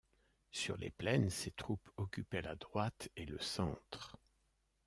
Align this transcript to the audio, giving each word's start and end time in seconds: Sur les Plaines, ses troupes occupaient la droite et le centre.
Sur 0.49 0.77
les 0.77 0.89
Plaines, 0.89 1.29
ses 1.29 1.51
troupes 1.51 1.91
occupaient 1.95 2.41
la 2.41 2.55
droite 2.55 3.09
et 3.15 3.25
le 3.27 3.37
centre. 3.37 4.17